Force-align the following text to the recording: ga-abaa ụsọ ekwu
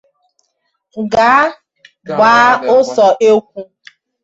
ga-abaa 1.11 2.51
ụsọ 2.75 3.07
ekwu 3.29 3.61